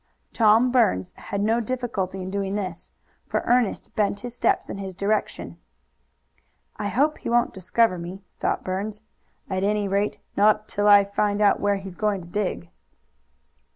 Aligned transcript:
Tom 0.33 0.71
Burns 0.71 1.11
had 1.11 1.41
no 1.43 1.59
difficulty 1.59 2.23
in 2.23 2.31
doing 2.31 2.55
this, 2.55 2.91
for 3.27 3.41
Ernest 3.45 3.95
bent 3.95 4.21
his 4.21 4.33
steps 4.33 4.67
in 4.67 4.79
his 4.79 4.95
direction. 4.95 5.59
"I 6.77 6.87
hope 6.87 7.19
he 7.19 7.29
won't 7.29 7.53
discover 7.53 7.99
me," 7.99 8.23
thought 8.39 8.63
Burns; 8.63 9.03
"at 9.47 9.63
any 9.63 9.87
rate 9.87 10.17
not 10.35 10.67
till 10.67 10.87
I 10.87 11.03
find 11.05 11.39
out 11.39 11.59
where 11.59 11.75
he's 11.75 11.93
going 11.93 12.21
to 12.21 12.27
dig." 12.27 12.71